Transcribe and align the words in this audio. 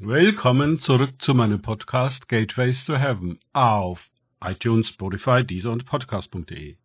Willkommen 0.00 0.80
zurück 0.80 1.22
zu 1.22 1.34
meinem 1.34 1.62
Podcast 1.62 2.28
Gateways 2.28 2.84
to 2.84 2.96
Heaven 2.96 3.38
auf 3.52 4.10
iTunes, 4.42 4.88
Spotify, 4.88 5.44
Deezer 5.44 5.70
und 5.70 5.86
Podcast.de. 5.86 6.76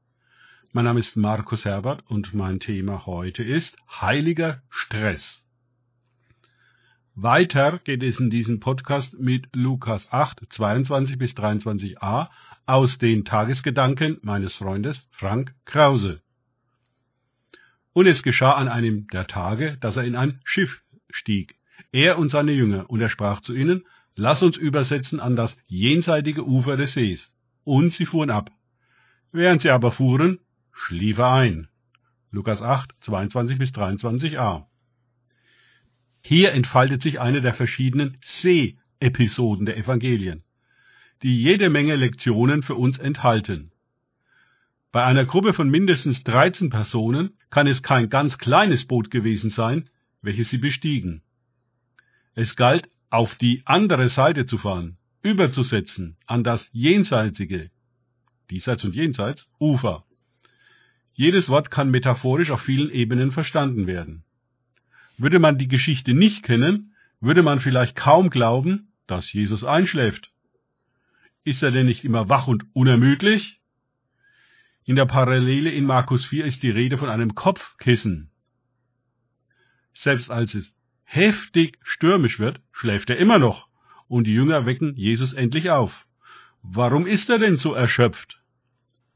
Mein 0.73 0.85
Name 0.85 0.99
ist 0.99 1.15
Markus 1.15 1.65
Herbert 1.65 2.03
und 2.07 2.35
mein 2.35 2.59
Thema 2.59 3.07
heute 3.07 3.41
ist 3.41 3.75
Heiliger 3.89 4.61
Stress. 4.69 5.43
Weiter 7.15 7.79
geht 7.79 8.03
es 8.03 8.19
in 8.19 8.29
diesem 8.29 8.59
Podcast 8.59 9.19
mit 9.19 9.47
Lukas 9.55 10.13
8, 10.13 10.41
22 10.47 11.17
bis 11.17 11.33
23a 11.33 12.29
aus 12.67 12.99
den 12.99 13.25
Tagesgedanken 13.25 14.19
meines 14.21 14.53
Freundes 14.53 15.09
Frank 15.09 15.55
Krause. 15.65 16.21
Und 17.91 18.05
es 18.05 18.21
geschah 18.21 18.51
an 18.51 18.67
einem 18.67 19.07
der 19.07 19.25
Tage, 19.25 19.77
dass 19.81 19.97
er 19.97 20.03
in 20.03 20.15
ein 20.15 20.41
Schiff 20.43 20.83
stieg 21.09 21.58
er 21.91 22.17
und 22.17 22.29
seine 22.29 22.51
Jünger, 22.51 22.89
und 22.89 23.01
er 23.01 23.09
sprach 23.09 23.41
zu 23.41 23.53
ihnen, 23.55 23.83
Lass 24.15 24.43
uns 24.43 24.57
übersetzen 24.57 25.21
an 25.21 25.37
das 25.37 25.55
jenseitige 25.67 26.45
Ufer 26.45 26.75
des 26.75 26.93
Sees. 26.93 27.33
Und 27.63 27.93
sie 27.93 28.05
fuhren 28.05 28.29
ab. 28.29 28.51
Während 29.31 29.61
sie 29.61 29.69
aber 29.69 29.93
fuhren, 29.93 30.39
schlief 30.73 31.19
er 31.19 31.33
ein. 31.33 31.69
Lukas 32.31 32.61
8, 32.61 32.95
22 32.99 33.57
bis 33.57 33.71
23a. 33.71 34.65
Hier 36.21 36.51
entfaltet 36.51 37.01
sich 37.01 37.19
eine 37.19 37.41
der 37.41 37.53
verschiedenen 37.53 38.17
See-Episoden 38.25 39.65
der 39.65 39.77
Evangelien, 39.77 40.43
die 41.23 41.41
jede 41.41 41.69
Menge 41.69 41.95
Lektionen 41.95 42.61
für 42.61 42.75
uns 42.75 42.97
enthalten. 42.97 43.71
Bei 44.91 45.05
einer 45.05 45.25
Gruppe 45.25 45.53
von 45.53 45.69
mindestens 45.69 46.23
13 46.23 46.69
Personen 46.69 47.37
kann 47.49 47.67
es 47.67 47.83
kein 47.83 48.09
ganz 48.09 48.37
kleines 48.37 48.85
Boot 48.85 49.11
gewesen 49.11 49.49
sein, 49.49 49.89
welches 50.21 50.49
sie 50.49 50.57
bestiegen. 50.57 51.21
Es 52.41 52.55
galt, 52.55 52.89
auf 53.09 53.35
die 53.35 53.63
andere 53.65 54.07
Seite 54.07 54.45
zu 54.45 54.57
fahren, 54.57 54.95
überzusetzen 55.21 56.15
an 56.25 56.41
das 56.41 56.69
jenseitige, 56.71 57.69
diesseits 58.49 58.85
und 58.85 58.95
jenseits, 58.95 59.49
Ufer. 59.59 60.05
Jedes 61.11 61.49
Wort 61.49 61.69
kann 61.69 61.91
metaphorisch 61.91 62.51
auf 62.51 62.61
vielen 62.61 62.91
Ebenen 62.91 63.33
verstanden 63.33 63.87
werden. 63.87 64.23
Würde 65.17 65.39
man 65.39 65.57
die 65.57 65.67
Geschichte 65.67 66.13
nicht 66.13 66.43
kennen, 66.43 66.95
würde 67.19 67.43
man 67.43 67.59
vielleicht 67.59 67.97
kaum 67.97 68.29
glauben, 68.29 68.93
dass 69.05 69.33
Jesus 69.33 69.65
einschläft. 69.65 70.31
Ist 71.43 71.61
er 71.61 71.71
denn 71.71 71.87
nicht 71.87 72.05
immer 72.05 72.29
wach 72.29 72.47
und 72.47 72.73
unermüdlich? 72.73 73.59
In 74.85 74.95
der 74.95 75.07
Parallele 75.07 75.71
in 75.71 75.83
Markus 75.83 76.25
4 76.25 76.45
ist 76.45 76.63
die 76.63 76.71
Rede 76.71 76.97
von 76.97 77.09
einem 77.09 77.35
Kopfkissen. 77.35 78.31
Selbst 79.91 80.31
als 80.31 80.53
es 80.53 80.78
heftig 81.09 81.79
stürmisch 81.81 82.37
wird, 82.37 82.61
schläft 82.71 83.09
er 83.09 83.17
immer 83.17 83.39
noch, 83.39 83.67
und 84.07 84.27
die 84.27 84.33
Jünger 84.33 84.67
wecken 84.67 84.93
Jesus 84.95 85.33
endlich 85.33 85.71
auf. 85.71 86.05
Warum 86.61 87.07
ist 87.07 87.31
er 87.31 87.39
denn 87.39 87.57
so 87.57 87.73
erschöpft? 87.73 88.39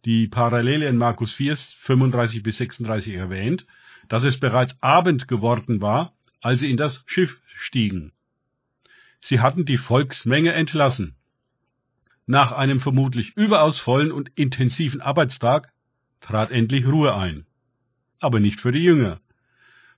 Die 0.03 0.27
Parallele 0.27 0.87
in 0.87 0.97
Markus 0.97 1.33
4, 1.33 1.55
35 1.55 2.41
bis 2.41 2.57
36 2.57 3.13
erwähnt, 3.13 3.67
dass 4.09 4.23
es 4.23 4.39
bereits 4.39 4.75
Abend 4.81 5.27
geworden 5.27 5.81
war, 5.81 6.13
als 6.41 6.61
sie 6.61 6.71
in 6.71 6.77
das 6.77 7.03
Schiff 7.05 7.39
stiegen. 7.55 8.11
Sie 9.21 9.39
hatten 9.39 9.63
die 9.63 9.77
Volksmenge 9.77 10.51
entlassen. 10.51 11.15
Nach 12.25 12.53
einem 12.53 12.79
vermutlich 12.79 13.37
überaus 13.37 13.79
vollen 13.79 14.11
und 14.11 14.31
intensiven 14.33 14.99
Arbeitstag 14.99 15.71
trat 16.21 16.49
endlich 16.49 16.87
Ruhe 16.87 17.13
ein. 17.13 17.45
Aber 18.19 18.39
nicht 18.39 18.59
für 18.59 18.71
die 18.71 18.83
Jünger. 18.83 19.21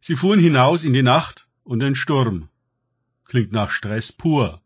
Sie 0.01 0.17
fuhren 0.17 0.41
hinaus 0.41 0.83
in 0.83 0.91
die 0.91 1.01
Nacht 1.03 1.44
und 1.65 1.79
den 1.79 1.95
Sturm. 1.95 2.47
Klingt 3.25 3.51
nach 3.51 3.71
Stress 3.71 4.13
pur. 4.13 4.61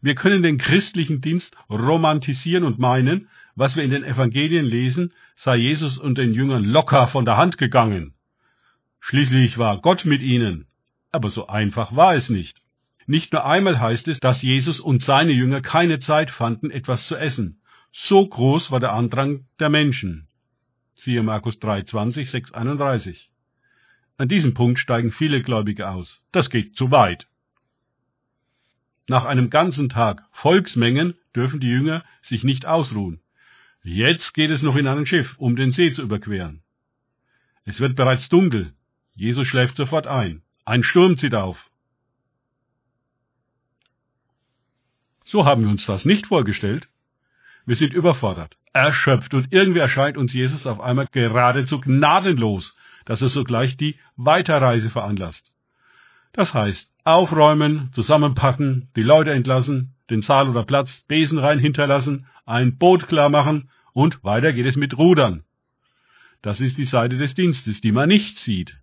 Wir 0.00 0.14
können 0.14 0.42
den 0.42 0.58
christlichen 0.58 1.20
Dienst 1.20 1.56
romantisieren 1.68 2.64
und 2.64 2.78
meinen, 2.78 3.28
was 3.56 3.76
wir 3.76 3.84
in 3.84 3.90
den 3.90 4.04
Evangelien 4.04 4.64
lesen, 4.64 5.12
sei 5.36 5.56
Jesus 5.56 5.98
und 5.98 6.18
den 6.18 6.32
Jüngern 6.32 6.64
locker 6.64 7.08
von 7.08 7.24
der 7.24 7.36
Hand 7.36 7.58
gegangen. 7.58 8.14
Schließlich 9.00 9.58
war 9.58 9.80
Gott 9.80 10.04
mit 10.04 10.22
ihnen. 10.22 10.66
Aber 11.10 11.30
so 11.30 11.46
einfach 11.46 11.94
war 11.94 12.14
es 12.14 12.30
nicht. 12.30 12.62
Nicht 13.06 13.32
nur 13.32 13.44
einmal 13.44 13.80
heißt 13.80 14.08
es, 14.08 14.18
dass 14.18 14.42
Jesus 14.42 14.80
und 14.80 15.02
seine 15.02 15.32
Jünger 15.32 15.60
keine 15.60 16.00
Zeit 16.00 16.30
fanden, 16.30 16.70
etwas 16.70 17.06
zu 17.06 17.16
essen. 17.16 17.60
So 17.92 18.26
groß 18.26 18.70
war 18.70 18.80
der 18.80 18.92
Andrang 18.92 19.46
der 19.58 19.68
Menschen. 19.68 20.26
Siehe 20.94 21.22
Markus 21.22 21.58
3, 21.58 21.82
20, 21.82 22.30
6, 22.30 22.52
31. 22.52 23.30
An 24.16 24.28
diesem 24.28 24.54
Punkt 24.54 24.78
steigen 24.78 25.10
viele 25.10 25.42
Gläubige 25.42 25.88
aus. 25.88 26.22
Das 26.30 26.50
geht 26.50 26.76
zu 26.76 26.90
weit. 26.90 27.26
Nach 29.08 29.24
einem 29.24 29.50
ganzen 29.50 29.88
Tag 29.88 30.24
Volksmengen 30.32 31.14
dürfen 31.34 31.60
die 31.60 31.68
Jünger 31.68 32.04
sich 32.22 32.44
nicht 32.44 32.64
ausruhen. 32.64 33.20
Jetzt 33.82 34.32
geht 34.32 34.50
es 34.50 34.62
noch 34.62 34.76
in 34.76 34.86
ein 34.86 35.04
Schiff, 35.04 35.34
um 35.38 35.56
den 35.56 35.72
See 35.72 35.92
zu 35.92 36.02
überqueren. 36.02 36.62
Es 37.64 37.80
wird 37.80 37.96
bereits 37.96 38.28
dunkel. 38.28 38.72
Jesus 39.14 39.46
schläft 39.46 39.76
sofort 39.76 40.06
ein. 40.06 40.42
Ein 40.64 40.82
Sturm 40.82 41.16
zieht 41.16 41.34
auf. 41.34 41.70
So 45.24 45.44
haben 45.44 45.62
wir 45.62 45.70
uns 45.70 45.86
das 45.86 46.04
nicht 46.04 46.26
vorgestellt. 46.26 46.88
Wir 47.66 47.76
sind 47.76 47.94
überfordert, 47.94 48.56
erschöpft 48.72 49.34
und 49.34 49.52
irgendwie 49.52 49.80
erscheint 49.80 50.16
uns 50.16 50.32
Jesus 50.34 50.66
auf 50.66 50.80
einmal 50.80 51.08
geradezu 51.10 51.80
gnadenlos, 51.80 52.76
dass 53.04 53.22
er 53.22 53.28
sogleich 53.28 53.76
die 53.76 53.96
Weiterreise 54.16 54.90
veranlasst. 54.90 55.52
Das 56.32 56.54
heißt, 56.54 56.90
aufräumen, 57.04 57.90
zusammenpacken, 57.92 58.88
die 58.96 59.02
Leute 59.02 59.32
entlassen, 59.32 59.94
den 60.10 60.22
Saal 60.22 60.48
oder 60.48 60.64
Platz 60.64 61.02
besenrein 61.06 61.58
hinterlassen, 61.58 62.26
ein 62.46 62.76
Boot 62.76 63.08
klar 63.08 63.28
machen 63.28 63.70
und 63.92 64.24
weiter 64.24 64.52
geht 64.52 64.66
es 64.66 64.76
mit 64.76 64.98
Rudern. 64.98 65.44
Das 66.42 66.60
ist 66.60 66.76
die 66.76 66.84
Seite 66.84 67.16
des 67.16 67.34
Dienstes, 67.34 67.80
die 67.80 67.92
man 67.92 68.08
nicht 68.08 68.38
sieht. 68.38 68.78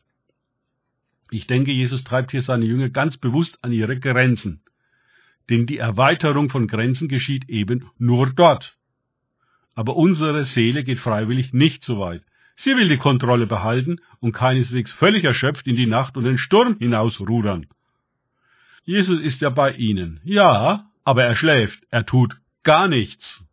Ich 1.29 1.47
denke, 1.47 1.71
Jesus 1.71 2.03
treibt 2.03 2.31
hier 2.31 2.41
seine 2.41 2.65
Jünger 2.65 2.89
ganz 2.89 3.17
bewusst 3.17 3.59
an 3.63 3.71
ihre 3.71 3.99
Grenzen. 3.99 4.61
Denn 5.49 5.65
die 5.65 5.77
Erweiterung 5.77 6.49
von 6.49 6.67
Grenzen 6.67 7.07
geschieht 7.07 7.49
eben 7.49 7.89
nur 7.97 8.31
dort. 8.33 8.77
Aber 9.75 9.95
unsere 9.95 10.43
Seele 10.43 10.83
geht 10.83 10.99
freiwillig 10.99 11.53
nicht 11.53 11.83
so 11.83 11.99
weit. 11.99 12.23
Sie 12.55 12.75
will 12.75 12.87
die 12.87 12.97
Kontrolle 12.97 13.47
behalten 13.47 13.99
und 14.19 14.33
keineswegs 14.33 14.91
völlig 14.91 15.23
erschöpft 15.23 15.67
in 15.67 15.75
die 15.75 15.87
Nacht 15.87 16.17
und 16.17 16.25
den 16.25 16.37
Sturm 16.37 16.77
hinausrudern. 16.79 17.67
Jesus 18.83 19.19
ist 19.19 19.41
ja 19.41 19.49
bei 19.49 19.73
ihnen. 19.73 20.19
Ja, 20.23 20.89
aber 21.03 21.23
er 21.23 21.35
schläft. 21.35 21.83
Er 21.89 22.05
tut 22.05 22.39
gar 22.63 22.87
nichts. 22.87 23.43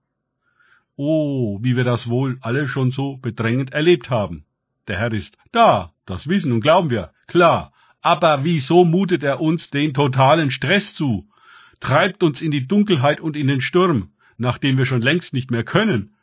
Oh, 0.96 1.58
wie 1.62 1.76
wir 1.76 1.84
das 1.84 2.08
wohl 2.08 2.38
alle 2.40 2.68
schon 2.68 2.90
so 2.90 3.16
bedrängend 3.16 3.72
erlebt 3.72 4.10
haben. 4.10 4.44
Der 4.88 4.98
Herr 4.98 5.12
ist 5.12 5.36
da, 5.52 5.92
das 6.06 6.28
wissen 6.28 6.52
und 6.52 6.60
glauben 6.60 6.90
wir, 6.90 7.12
klar. 7.26 7.72
Aber 8.00 8.44
wieso 8.44 8.84
mutet 8.84 9.22
er 9.22 9.40
uns 9.40 9.70
den 9.70 9.92
totalen 9.92 10.50
Stress 10.50 10.94
zu? 10.94 11.28
Treibt 11.80 12.22
uns 12.22 12.40
in 12.40 12.50
die 12.50 12.66
Dunkelheit 12.66 13.20
und 13.20 13.36
in 13.36 13.46
den 13.46 13.60
Sturm, 13.60 14.10
nachdem 14.38 14.78
wir 14.78 14.86
schon 14.86 15.02
längst 15.02 15.32
nicht 15.34 15.50
mehr 15.50 15.64
können 15.64 16.14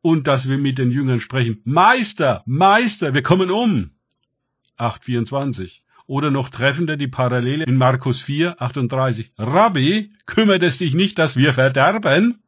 und 0.00 0.26
dass 0.26 0.48
wir 0.48 0.58
mit 0.58 0.78
den 0.78 0.90
Jüngern 0.90 1.20
sprechen, 1.20 1.60
Meister, 1.64 2.42
Meister, 2.46 3.14
wir 3.14 3.22
kommen 3.22 3.50
um. 3.50 3.90
8,24. 4.78 5.80
Oder 6.06 6.30
noch 6.30 6.48
treffender 6.48 6.96
die 6.96 7.08
Parallele 7.08 7.64
in 7.64 7.76
Markus 7.76 8.22
4, 8.22 8.62
38. 8.62 9.32
Rabbi, 9.36 10.12
kümmert 10.24 10.62
es 10.62 10.78
dich 10.78 10.94
nicht, 10.94 11.18
dass 11.18 11.36
wir 11.36 11.52
verderben? 11.52 12.42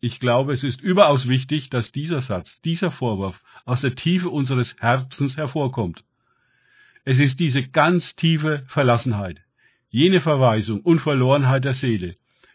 Ich 0.00 0.20
glaube, 0.20 0.52
es 0.52 0.62
ist 0.62 0.80
überaus 0.80 1.28
wichtig, 1.28 1.70
dass 1.70 1.90
dieser 1.90 2.20
Satz, 2.20 2.60
dieser 2.62 2.90
Vorwurf 2.90 3.42
aus 3.64 3.80
der 3.80 3.96
Tiefe 3.96 4.30
unseres 4.30 4.76
Herzens 4.78 5.36
hervorkommt. 5.36 6.04
Es 7.04 7.18
ist 7.18 7.40
diese 7.40 7.66
ganz 7.66 8.14
tiefe 8.14 8.62
Verlassenheit, 8.68 9.40
jene 9.90 10.20
Verweisung 10.20 10.80
und 10.80 11.00
Verlorenheit 11.00 11.64
der 11.64 11.74
Seele, 11.74 12.14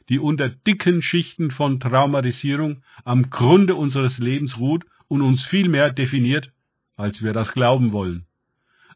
die 0.09 0.19
unter 0.19 0.49
dicken 0.49 1.01
Schichten 1.01 1.51
von 1.51 1.79
Traumatisierung 1.79 2.83
am 3.05 3.29
Grunde 3.29 3.75
unseres 3.75 4.19
Lebens 4.19 4.57
ruht 4.57 4.85
und 5.07 5.21
uns 5.21 5.45
viel 5.45 5.69
mehr 5.69 5.91
definiert, 5.91 6.51
als 6.95 7.23
wir 7.23 7.33
das 7.33 7.53
glauben 7.53 7.91
wollen. 7.91 8.25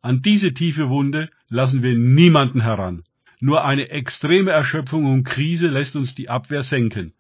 An 0.02 0.22
diese 0.22 0.54
tiefe 0.54 0.90
Wunde 0.90 1.30
lassen 1.50 1.84
wir 1.84 1.96
niemanden 1.96 2.62
heran. 2.62 3.04
Nur 3.40 3.64
eine 3.66 3.90
extreme 3.90 4.52
Erschöpfung 4.52 5.06
und 5.06 5.24
Krise 5.24 5.68
lässt 5.68 5.96
uns 5.96 6.16
die 6.16 6.30
Abwehr 6.30 6.64
senken, 6.64 7.14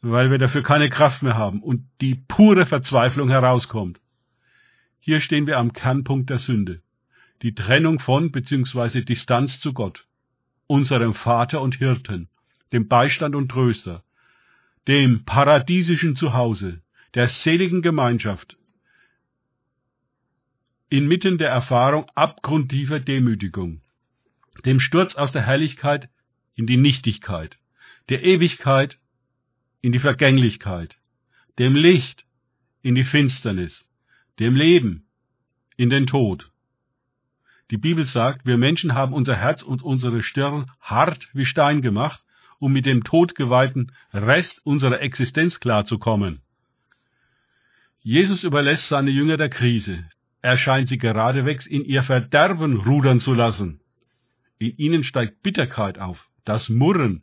weil 0.00 0.30
wir 0.30 0.38
dafür 0.38 0.62
keine 0.62 0.90
Kraft 0.90 1.22
mehr 1.22 1.36
haben 1.36 1.62
und 1.62 1.84
die 2.00 2.14
pure 2.14 2.66
Verzweiflung 2.66 3.28
herauskommt. 3.28 4.00
Hier 5.00 5.20
stehen 5.20 5.46
wir 5.46 5.58
am 5.58 5.72
Kernpunkt 5.72 6.30
der 6.30 6.38
Sünde, 6.38 6.82
die 7.42 7.54
Trennung 7.54 7.98
von 7.98 8.30
bzw. 8.30 9.02
Distanz 9.02 9.60
zu 9.60 9.72
Gott, 9.72 10.06
unserem 10.66 11.14
Vater 11.14 11.60
und 11.62 11.76
Hirten, 11.76 12.28
dem 12.72 12.88
Beistand 12.88 13.34
und 13.34 13.48
Tröster, 13.50 14.04
dem 14.88 15.24
paradiesischen 15.24 16.16
Zuhause, 16.16 16.82
der 17.14 17.28
seligen 17.28 17.82
Gemeinschaft, 17.82 18.56
inmitten 20.88 21.38
der 21.38 21.50
Erfahrung 21.50 22.06
abgrundtiefer 22.14 23.00
Demütigung. 23.00 23.80
dem 24.64 24.80
Sturz 24.80 25.14
aus 25.14 25.32
der 25.32 25.46
Herrlichkeit 25.46 26.08
in 26.54 26.66
die 26.66 26.76
Nichtigkeit, 26.76 27.58
der 28.08 28.22
Ewigkeit 28.24 28.98
in 29.80 29.92
die 29.92 29.98
Vergänglichkeit, 29.98 30.98
dem 31.58 31.74
Licht 31.74 32.26
in 32.82 32.94
die 32.94 33.04
Finsternis, 33.04 33.88
dem 34.38 34.54
Leben 34.54 35.06
in 35.76 35.90
den 35.90 36.06
Tod. 36.06 36.50
Die 37.70 37.78
Bibel 37.78 38.06
sagt, 38.06 38.46
wir 38.46 38.58
Menschen 38.58 38.94
haben 38.94 39.14
unser 39.14 39.36
Herz 39.36 39.62
und 39.62 39.82
unsere 39.82 40.22
Stirn 40.22 40.70
hart 40.80 41.28
wie 41.32 41.46
Stein 41.46 41.82
gemacht, 41.82 42.22
um 42.60 42.72
mit 42.72 42.86
dem 42.86 43.02
todgeweihten 43.02 43.90
Rest 44.12 44.64
unserer 44.64 45.00
Existenz 45.00 45.58
klarzukommen. 45.58 46.42
Jesus 48.02 48.44
überlässt 48.44 48.88
seine 48.88 49.10
Jünger 49.10 49.36
der 49.36 49.48
Krise. 49.48 50.04
Er 50.42 50.56
scheint 50.56 50.88
sie 50.88 50.98
geradewegs 50.98 51.66
in 51.66 51.84
ihr 51.84 52.02
Verderben 52.02 52.76
rudern 52.76 53.20
zu 53.20 53.34
lassen. 53.34 53.80
In 54.58 54.76
ihnen 54.76 55.04
steigt 55.04 55.42
Bitterkeit 55.42 55.98
auf, 55.98 56.28
das 56.44 56.68
Murren, 56.68 57.22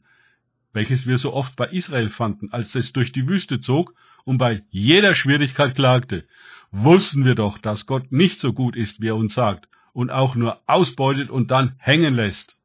welches 0.74 1.08
wir 1.08 1.18
so 1.18 1.34
oft 1.34 1.56
bei 1.56 1.68
Israel 1.68 2.10
fanden, 2.10 2.52
als 2.52 2.76
es 2.76 2.94
durch 2.94 3.12
die 3.12 3.28
Wüste 3.28 3.62
zog 3.62 3.94
und 4.26 4.38
bei 4.38 4.64
jeder 4.70 5.16
Schwierigkeit 5.16 5.76
klagte. 5.76 6.28
Wussten 6.72 7.26
wir 7.26 7.36
doch, 7.36 7.58
dass 7.58 7.86
Gott 7.86 8.12
nicht 8.12 8.40
so 8.40 8.54
gut 8.54 8.76
ist, 8.76 9.02
wie 9.02 9.08
er 9.08 9.16
uns 9.16 9.34
sagt, 9.34 9.68
und 9.94 10.12
auch 10.12 10.36
nur 10.36 10.62
ausbeutet 10.68 11.30
und 11.30 11.50
dann 11.50 11.76
hängen 11.78 12.14
lässt. 12.14 12.57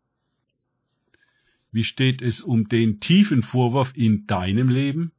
Wie 1.72 1.84
steht 1.84 2.20
es 2.22 2.40
um 2.40 2.68
den 2.68 3.00
tiefen 3.00 3.42
Vorwurf 3.42 3.92
in 3.96 4.26
deinem 4.26 4.68
Leben? 4.68 5.12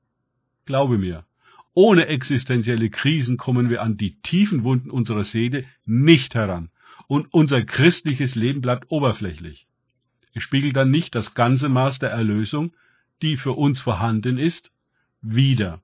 Glaube 0.66 0.98
mir, 0.98 1.26
ohne 1.74 2.06
existenzielle 2.06 2.90
Krisen 2.90 3.38
kommen 3.38 3.70
wir 3.70 3.82
an 3.82 3.98
die 3.98 4.22
tiefen 4.22 4.64
Wunden 4.64 4.92
unserer 4.92 5.26
Seele 5.26 5.66
nicht 5.86 6.36
heran, 6.36 6.70
und 7.08 7.34
unser 7.34 7.64
christliches 7.64 8.36
Leben 8.36 8.62
bleibt 8.62 8.92
oberflächlich. 8.92 9.68
Es 10.34 10.44
spiegelt 10.44 10.76
dann 10.76 10.92
nicht 10.92 11.16
das 11.16 11.34
ganze 11.34 11.70
Maß 11.70 12.00
der 12.00 12.12
Erlösung, 12.12 12.74
die 13.22 13.36
für 13.36 13.54
uns 13.54 13.82
vorhanden 13.82 14.38
ist, 14.38 14.72
wider. 15.22 15.82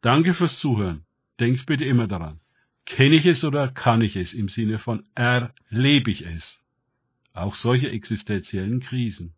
Danke 0.00 0.34
fürs 0.34 0.58
Zuhören. 0.58 1.04
Denkt 1.38 1.66
bitte 1.66 1.84
immer 1.84 2.06
daran. 2.06 2.40
Kenne 2.84 3.14
ich 3.14 3.26
es 3.26 3.44
oder 3.44 3.68
kann 3.68 4.02
ich 4.02 4.16
es 4.16 4.34
im 4.34 4.48
Sinne 4.48 4.78
von 4.78 5.04
erlebe 5.14 6.10
ich 6.10 6.26
es? 6.26 6.61
Auch 7.32 7.54
solche 7.54 7.90
existenziellen 7.90 8.80
Krisen. 8.80 9.34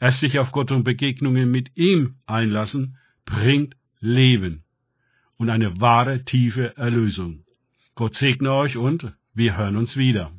Erst 0.00 0.20
sich 0.20 0.38
auf 0.38 0.52
Gott 0.52 0.70
und 0.70 0.84
Begegnungen 0.84 1.50
mit 1.50 1.76
ihm 1.76 2.16
einlassen, 2.26 2.98
bringt 3.24 3.74
Leben 4.00 4.64
und 5.36 5.50
eine 5.50 5.80
wahre, 5.80 6.24
tiefe 6.24 6.76
Erlösung. 6.76 7.44
Gott 7.94 8.14
segne 8.14 8.52
euch 8.52 8.76
und 8.76 9.12
wir 9.34 9.56
hören 9.56 9.76
uns 9.76 9.96
wieder. 9.96 10.32